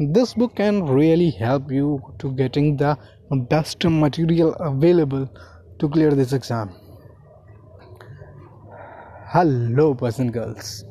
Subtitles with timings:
[0.00, 2.96] this book can really help you to getting the
[3.50, 5.28] best material available
[5.78, 6.70] to clear this exam.
[9.26, 10.86] Hello boys and girls.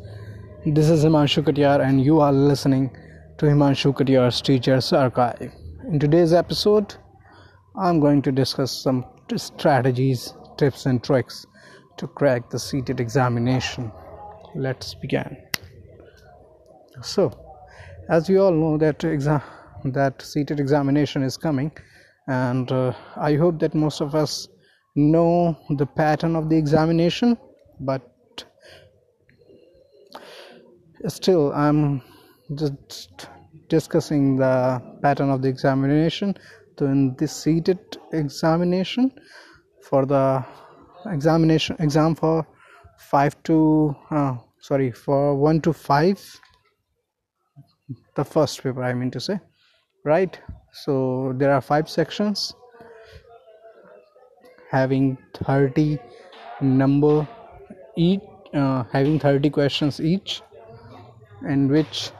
[0.64, 2.96] This is himanshu katyar and you are listening
[3.40, 5.52] to himanshu katyar's teachers archive.
[5.88, 6.96] In today's episode
[7.76, 9.04] i'm going to discuss some
[9.36, 11.46] strategies tips and tricks
[11.98, 13.92] to crack the CTET examination.
[14.54, 15.38] Let's begin.
[17.02, 17.49] So
[18.10, 19.42] as you all know that exam
[19.86, 21.72] that CTET examination is coming
[22.28, 24.48] and uh, i hope that most of us
[24.96, 27.38] know the pattern of the examination
[27.80, 28.02] but
[31.08, 32.02] still i'm
[32.56, 33.30] just
[33.70, 36.36] discussing the pattern of the examination.
[36.78, 39.12] So in this CTET examination
[39.84, 40.44] for the
[41.06, 42.48] examination exam for
[42.98, 46.40] 5 to uh, sorry for 1 to 5
[48.16, 49.40] the first paper i mean to say
[50.04, 50.40] right?
[50.72, 52.54] So there are five sections
[54.72, 55.98] having 30
[56.62, 57.28] number
[57.98, 58.22] each
[58.54, 60.42] uh, having 30 questions each
[61.48, 62.12] and which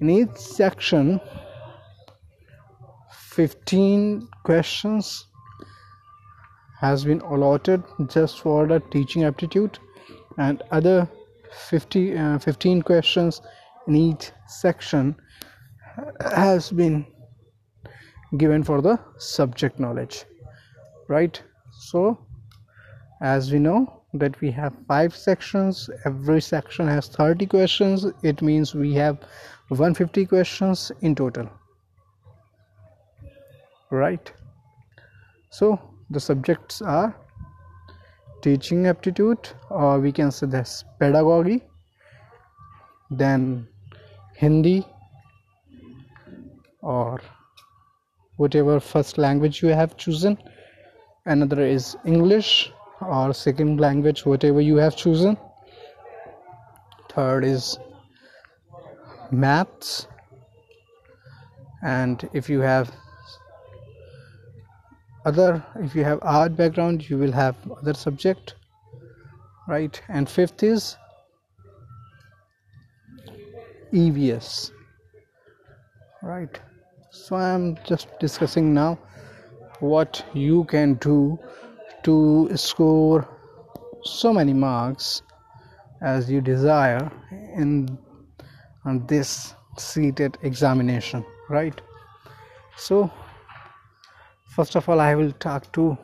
[0.00, 1.20] in each section
[3.12, 5.26] 15 questions
[6.80, 9.78] has been allotted just for the teaching aptitude
[10.38, 11.08] and other
[11.52, 13.40] 50 uh, 15 questions
[13.86, 15.14] in each section
[16.20, 17.06] has been
[18.36, 20.24] given for the subject knowledge
[21.08, 21.42] right?
[21.70, 22.18] So
[23.20, 28.06] as we know that we have five sections every section has 30 questions.
[28.22, 29.18] It means we have
[29.68, 31.48] 150 questions in total
[33.90, 34.32] right?
[35.50, 37.14] So the subjects are
[38.42, 41.62] teaching aptitude or we can say this pedagogy
[43.10, 43.68] then
[44.42, 44.84] hindi
[46.80, 47.20] or
[48.36, 50.36] whatever first language you have chosen.
[51.26, 55.36] Another is english or second language whatever you have chosen.
[57.10, 57.78] Third is
[59.30, 60.08] maths.
[61.82, 62.90] And if you have
[65.24, 68.54] other if you have art background you will have other subject
[69.68, 70.00] right?
[70.08, 70.96] And fifth is
[73.92, 74.70] evs
[76.22, 76.60] right
[77.10, 78.98] so i'm just discussing now
[79.80, 81.38] what you can do
[82.04, 83.28] to score
[84.04, 85.22] so many marks
[86.02, 87.10] as you desire
[87.56, 87.98] in
[88.84, 91.80] on this CTET examination right?
[92.76, 93.10] So
[94.56, 95.96] first of all i will talk to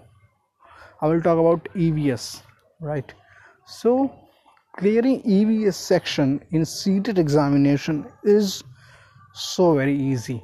[1.01, 2.43] i will talk about evs
[2.81, 3.13] right?
[3.67, 4.11] So
[4.79, 8.63] clearing evs section in CTET examination is
[9.33, 10.43] so very easy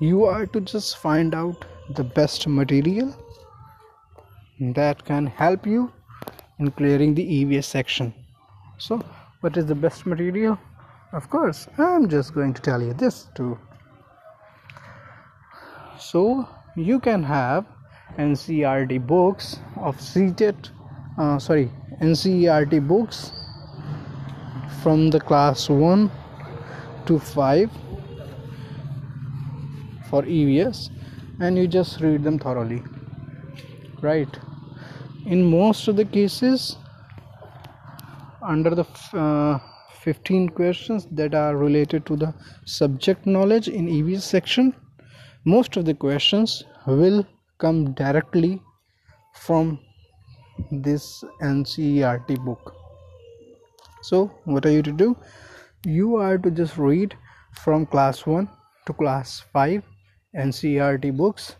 [0.00, 3.14] you are to just find out the best material
[4.58, 5.92] that can help you
[6.58, 8.14] in clearing the EVS section.
[8.78, 9.02] So,
[9.40, 10.58] what is the best material?
[11.12, 13.58] Of course, I'm just going to tell you this too.
[15.98, 17.66] So, you can have
[18.16, 20.70] NCERT books of CTET,
[21.18, 23.32] uh, sorry, NCERT books
[24.82, 26.10] from the class 1
[27.06, 27.70] to 5
[30.08, 30.90] for EVS
[31.40, 32.82] and you just read them thoroughly
[34.02, 34.38] right?
[35.26, 36.76] In most of the cases
[38.42, 39.58] under the uh,
[40.00, 42.34] 15 questions that are related to the
[42.64, 44.74] subject knowledge in EVS section
[45.44, 47.26] most of the questions will
[47.58, 48.62] come directly
[49.34, 49.78] from
[50.70, 52.74] this NCERT book
[54.02, 55.16] so what are you to do
[55.84, 57.16] you are to just read
[57.52, 58.48] from class 1
[58.86, 59.82] to class 5
[60.36, 61.56] NCERT books.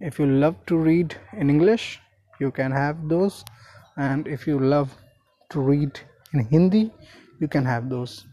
[0.00, 2.00] If you love to read in English,
[2.40, 3.44] you can have those,
[3.96, 4.94] and if you love
[5.50, 6.00] to read
[6.32, 6.92] in Hindi,
[7.40, 8.26] you can have those.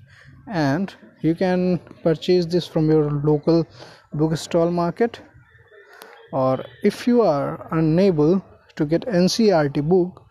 [0.48, 3.68] And you can purchase this from your local
[4.14, 5.22] bookstall market,
[6.32, 8.44] or if you are unable
[8.82, 10.24] to get NCERT book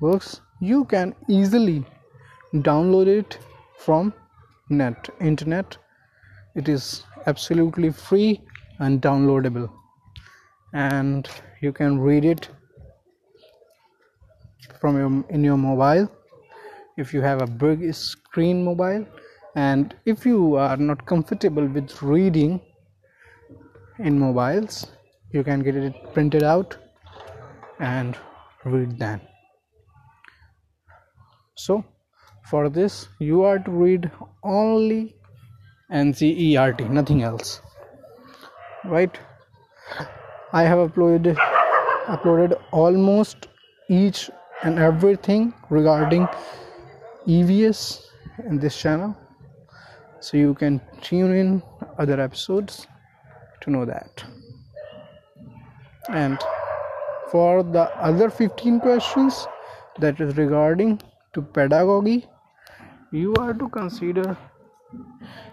[0.00, 1.84] books, you can easily
[2.68, 3.38] download it
[3.78, 4.12] from
[4.68, 5.76] net internet.
[6.56, 8.40] It is absolutely free
[8.80, 9.70] and downloadable
[10.72, 11.28] and
[11.60, 12.48] you can read it
[14.80, 16.08] from your in your mobile
[16.96, 19.06] if you have a big screen mobile
[19.54, 22.60] and if you are not comfortable with reading
[23.98, 24.86] in mobiles
[25.30, 26.76] you can get it printed out
[27.78, 28.16] and
[28.64, 29.20] read them
[31.54, 31.84] so
[32.50, 34.10] for this you are to read
[34.42, 35.14] only
[35.90, 37.60] NCERT, nothing else.
[38.84, 39.18] Right?
[40.52, 41.36] I have uploaded
[42.06, 43.48] uploaded almost
[43.88, 44.30] each
[44.62, 46.26] and everything regarding
[47.26, 48.06] EVS
[48.46, 49.16] in this channel.
[50.20, 51.62] So you can tune in
[51.98, 52.86] other episodes
[53.60, 54.24] to know that.
[56.08, 56.38] And
[57.34, 59.48] for the other 15 questions
[59.98, 61.00] that is regarding
[61.32, 62.26] to pedagogy,
[63.10, 64.36] you are to consider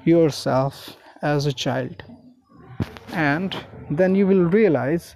[0.04, 2.04] yourself as a child
[3.14, 3.58] and
[3.90, 5.16] then you will realize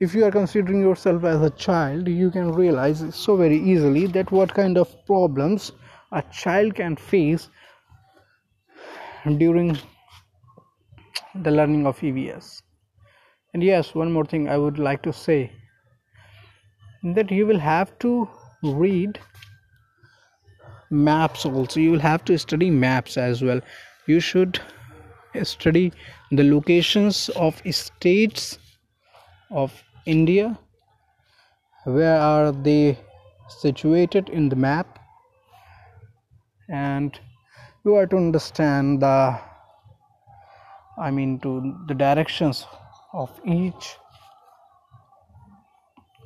[0.00, 4.30] if you are considering yourself as a child you can realize so very easily that
[4.30, 5.72] what kind of problems
[6.12, 7.48] a child can face
[9.38, 9.76] during
[11.34, 12.62] the learning of EVS.
[13.52, 15.52] And yes, one more thing I would like to say
[17.02, 18.28] that you will have to
[18.62, 19.18] read
[20.90, 21.80] maps also.
[21.80, 23.60] You will have to study maps as well.
[24.06, 24.60] You should
[25.42, 25.92] study
[26.30, 28.58] the locations of states
[29.50, 30.58] of india.
[31.84, 32.98] Where are they
[33.48, 34.98] situated in the map?
[36.68, 37.18] And
[37.84, 39.38] you are to understand the
[40.98, 41.50] i mean to
[41.86, 42.66] the directions
[43.12, 43.96] of each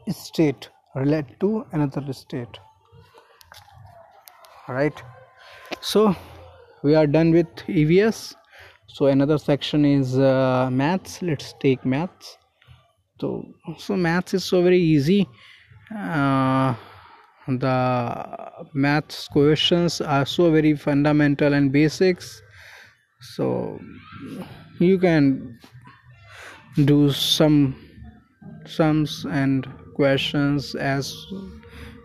[0.08, 2.58] state relate to another state.
[4.68, 5.02] Right
[5.80, 6.14] so
[6.82, 8.34] we are done with evs
[8.92, 11.22] so another section is uh, maths.
[11.22, 12.36] Let's take maths.
[13.18, 13.46] So
[13.78, 15.26] so maths is so very easy.
[15.90, 16.74] Uh,
[17.48, 22.42] the maths questions are so very fundamental and basics.
[23.20, 23.80] So
[24.78, 25.58] you can
[26.76, 27.76] do some
[28.66, 31.14] sums and questions as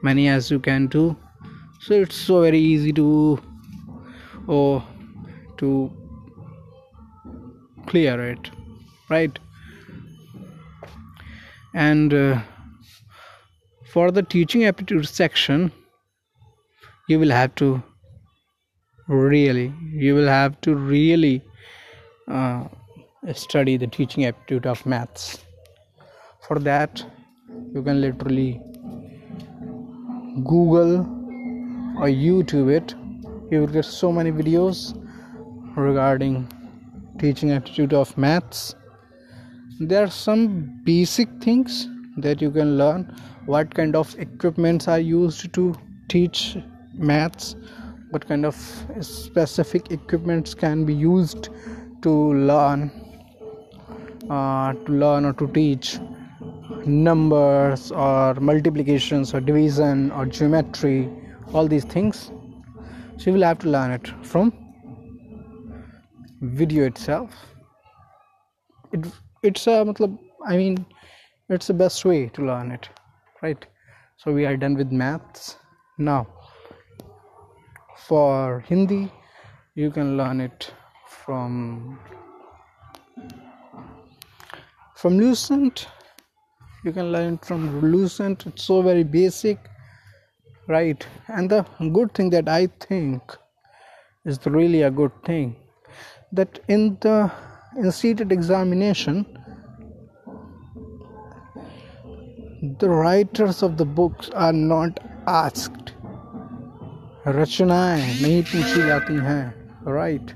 [0.03, 1.15] many as you can do.
[1.81, 3.39] So it's so very easy to
[4.47, 4.83] or
[5.57, 5.91] to
[7.87, 8.49] clear it
[9.09, 9.37] right?
[11.73, 12.41] And uh,
[13.85, 15.71] for the teaching aptitude section
[17.07, 17.81] you will have to
[19.07, 21.41] really you will have to really
[22.27, 22.65] uh,
[23.33, 25.39] study the teaching aptitude of maths.
[26.47, 27.05] For that
[27.73, 28.61] you can literally
[30.43, 30.99] google
[31.99, 32.95] or youtube it.
[33.51, 34.93] You will get so many videos
[35.75, 36.47] regarding
[37.19, 38.75] teaching aptitude of maths.
[39.79, 41.87] There are some basic things
[42.17, 43.15] that you can learn.
[43.45, 45.75] What kind of equipments are used to
[46.09, 46.57] teach
[46.93, 47.55] maths?
[48.11, 48.55] What kind of
[49.01, 51.49] specific equipments can be used
[52.01, 52.91] to learn
[54.29, 55.99] uh, to learn or to teach
[56.85, 61.09] numbers or multiplications or division or geometry
[61.53, 62.31] all these things.
[63.17, 64.53] So you will have to learn it from
[66.41, 67.31] video itself.
[68.91, 69.05] It
[69.43, 69.93] it's a
[70.45, 70.85] i mean
[71.49, 72.89] it's the best way to learn it
[73.41, 73.65] right?
[74.17, 75.57] So we are done with maths.
[75.97, 76.27] Now
[78.07, 79.11] for hindi
[79.75, 80.71] you can learn it
[81.07, 81.99] from
[84.97, 85.87] from lucent.
[86.83, 88.45] You can learn from lucent.
[88.47, 89.59] It's so very basic
[90.67, 91.05] right?
[91.27, 91.63] And the
[91.93, 93.35] good thing that i think
[94.25, 95.55] is really a good thing
[96.33, 97.31] that in the
[97.77, 99.25] in CTET examination
[102.79, 105.93] the writers of the books are not asked.
[107.27, 110.31] रचनाएं नहीं पूछी जाती हैं right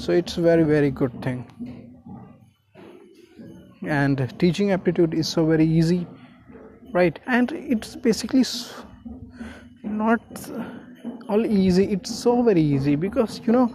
[0.00, 1.42] so it's very very good thing
[3.86, 6.06] and teaching aptitude is so very easy
[6.92, 7.18] right?
[7.26, 8.44] And it's basically
[9.82, 10.20] not
[11.28, 13.74] all easy it's so very easy because you know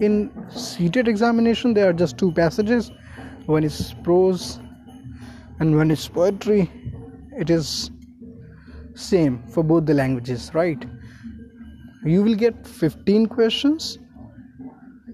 [0.00, 2.90] in CTET examination there are just two passages.
[3.46, 4.58] One is prose
[5.60, 6.70] and one is poetry.
[7.38, 7.90] It is
[8.94, 10.84] same for both the languages right?
[12.04, 13.98] You will get 15 questions.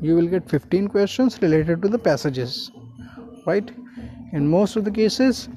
[0.01, 2.71] You will get 15 questions related to the passages
[3.47, 3.71] right?
[4.33, 5.49] In most of the cases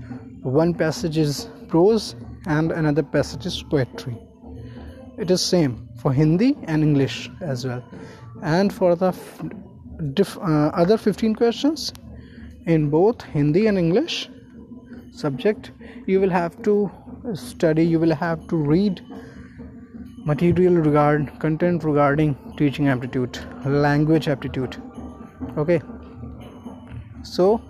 [0.42, 4.18] one passage is prose and another passage is poetry.
[5.18, 7.84] It is same for hindi and english as well.
[8.42, 9.12] And for the
[10.14, 11.94] diff, uh, other 15 questions
[12.66, 14.30] in both hindi and english
[15.12, 15.72] subject
[16.08, 16.92] you will have to
[17.34, 19.02] study you will have to read
[20.26, 24.78] material regard content regarding teaching aptitude language aptitude.
[25.58, 25.82] Okay?
[27.24, 27.62] So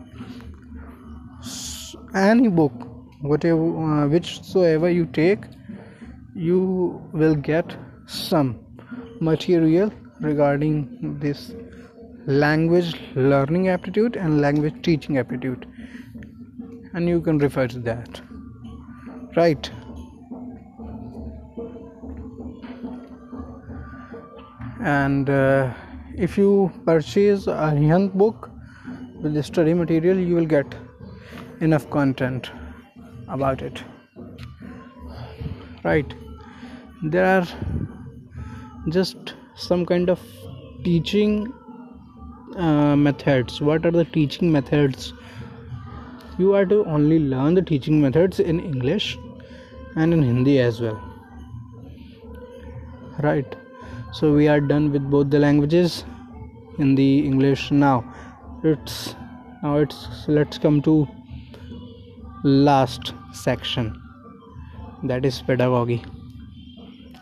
[2.15, 2.74] any book
[3.22, 5.46] whatever uh, whichsoever you take
[6.36, 8.60] you will get some
[9.20, 11.53] material regarding this
[12.25, 15.67] language learning aptitude and language teaching aptitude.
[16.93, 18.22] And you can refer to that.
[19.36, 19.70] Right.
[24.82, 25.74] And uh,
[26.15, 28.51] if you purchase a Arihant book
[29.22, 30.75] with the study material you will get
[31.67, 32.51] enough content
[33.27, 33.82] about it.
[35.84, 36.13] Right.
[37.03, 37.48] There are
[38.89, 40.20] just some kind of
[40.84, 41.53] teaching
[42.58, 43.62] uh, methods.
[43.62, 45.13] What are the teaching methods?
[46.38, 49.17] You are to only learn the teaching methods in english
[49.96, 51.01] and in hindi as well.
[53.22, 53.55] Right.
[54.12, 56.03] So we are done with both the languages.
[56.79, 57.72] In the english.
[57.72, 57.98] Now
[58.63, 59.15] it's
[59.63, 60.96] now it's let's come to
[62.43, 64.01] last section
[65.03, 66.03] that is pedagogy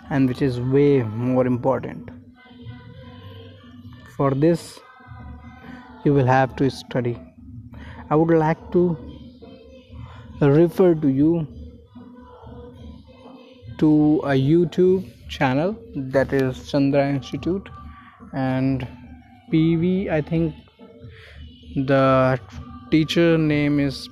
[0.10, 2.10] and which is way more important.
[4.18, 4.80] For this
[6.04, 7.20] you will have to study.
[8.10, 8.98] I would like to
[10.42, 11.48] refer to you
[13.78, 15.76] to a youtube channel
[16.16, 17.70] that is chandra institute
[18.34, 18.88] and
[19.52, 20.56] pv i think
[21.92, 22.40] the
[22.90, 24.10] teacher name is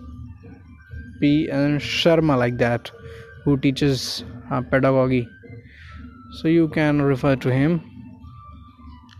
[1.24, 2.92] n sharma like that
[3.44, 5.28] who teaches uh, pedagogy.
[6.40, 7.82] So you can refer to him.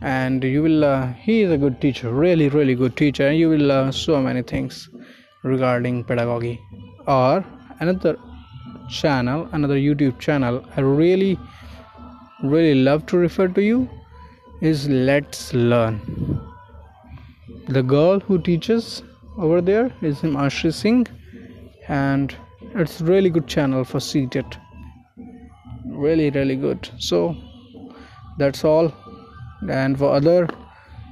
[0.02, 3.28] And you will uh, he is a good teacher really really good teacher.
[3.28, 4.90] And you will learn so many things
[5.44, 6.60] regarding pedagogy.
[7.08, 7.46] Or
[7.80, 8.18] another
[8.90, 11.38] channel another youtube channel i really
[12.44, 13.88] really love to refer to you
[14.62, 16.02] is let's learn.
[17.68, 19.04] The girl who teaches
[19.38, 21.08] over there is Himanshi Singh
[21.90, 22.36] and
[22.76, 24.58] it's really good channel for CTET
[26.00, 26.90] really really good.
[26.98, 27.36] So
[28.38, 28.94] that's all.
[29.70, 30.48] And for other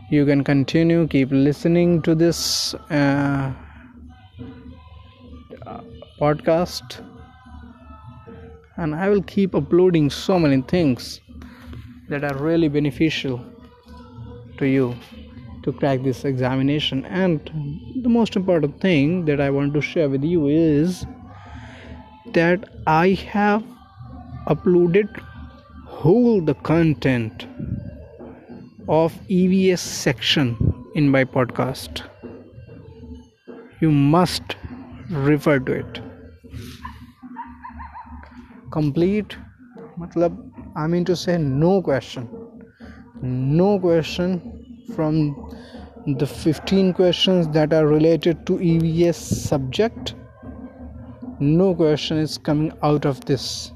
[0.10, 3.52] you can continue keep listening to this uh,
[6.22, 7.04] podcast.
[8.78, 11.20] And i will keep uploading so many things
[12.10, 13.42] that are really beneficial
[14.60, 14.96] to you
[15.68, 17.52] to crack this examination and
[18.08, 21.06] the most important thing that i want to share with you is
[22.40, 23.64] that i have
[24.56, 25.24] uploaded
[25.86, 27.46] whole the content
[28.88, 30.56] of EVS section
[30.96, 32.04] in my podcast.
[33.82, 34.56] You must
[35.10, 36.00] refer to it.
[38.72, 39.36] Complete,
[40.76, 42.30] I mean to say, no question.
[43.22, 44.57] No question
[44.96, 45.56] from
[46.16, 50.16] the 15 questions that are related to EVS subject.
[51.40, 53.72] No question is coming out of this.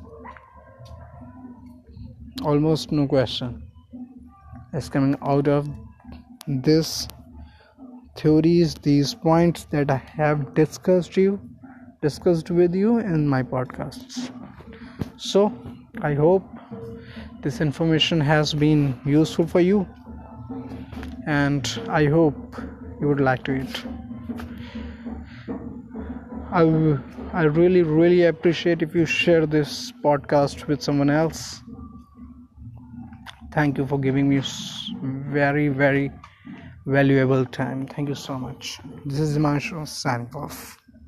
[2.43, 3.61] Almost no question
[4.73, 5.69] is coming out of
[6.47, 7.07] this.
[8.15, 11.39] Theories these points that i have discussed you
[12.01, 14.31] discussed with you in my podcasts.
[15.17, 15.51] So
[16.01, 16.43] i hope
[17.41, 19.87] this information has been useful for you
[21.27, 22.61] and i hope
[22.99, 23.83] you would like to it
[26.51, 26.63] I,
[27.31, 31.61] I really really appreciate if you share this podcast with someone else.
[33.53, 34.41] Thank you for giving me
[35.01, 36.11] very very
[36.85, 37.87] valuable time.
[37.87, 38.79] Thank you so much.
[39.05, 40.80] This is Himanshu signing off